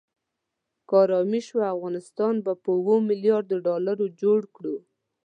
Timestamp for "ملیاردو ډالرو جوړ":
3.09-4.41